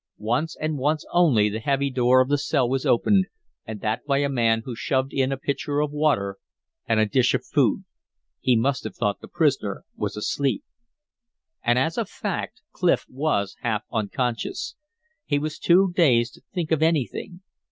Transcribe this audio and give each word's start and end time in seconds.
Once 0.17 0.57
and 0.59 0.79
once 0.79 1.05
only 1.13 1.47
the 1.47 1.59
heavy 1.59 1.91
door 1.91 2.21
of 2.21 2.27
the 2.27 2.37
cell 2.39 2.67
was 2.67 2.87
opened 2.87 3.27
and 3.67 3.81
that 3.81 4.03
by 4.07 4.17
a 4.17 4.27
man 4.29 4.63
who 4.65 4.75
shoved 4.75 5.13
in 5.13 5.31
a 5.31 5.37
pitcher 5.37 5.79
of 5.79 5.91
water 5.91 6.37
and 6.87 6.99
a 6.99 7.05
dish 7.05 7.35
of 7.35 7.45
food. 7.45 7.83
He 8.39 8.55
must 8.55 8.83
have 8.83 8.95
thought 8.95 9.19
the 9.19 9.27
prisoner 9.27 9.85
asleep. 10.03 10.63
And 11.61 11.77
as 11.77 11.99
a 11.99 12.05
fact, 12.05 12.63
Clif 12.71 13.05
was 13.09 13.55
half 13.59 13.83
unconscious; 13.91 14.73
he 15.23 15.37
was 15.37 15.59
too 15.59 15.93
dazed 15.95 16.33
to 16.33 16.41
think 16.51 16.71
of 16.71 16.81
anything. 16.81 17.41